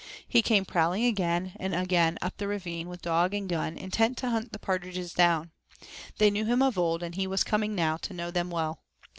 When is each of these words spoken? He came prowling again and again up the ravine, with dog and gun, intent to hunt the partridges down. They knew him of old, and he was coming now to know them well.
He 0.27 0.41
came 0.41 0.65
prowling 0.65 1.05
again 1.05 1.51
and 1.59 1.75
again 1.75 2.17
up 2.23 2.37
the 2.37 2.47
ravine, 2.47 2.89
with 2.89 3.03
dog 3.03 3.35
and 3.35 3.47
gun, 3.47 3.77
intent 3.77 4.17
to 4.17 4.31
hunt 4.31 4.51
the 4.51 4.57
partridges 4.57 5.13
down. 5.13 5.51
They 6.17 6.31
knew 6.31 6.45
him 6.45 6.63
of 6.63 6.75
old, 6.75 7.03
and 7.03 7.13
he 7.13 7.27
was 7.27 7.43
coming 7.43 7.75
now 7.75 7.97
to 7.97 8.13
know 8.15 8.31
them 8.31 8.49
well. 8.49 8.81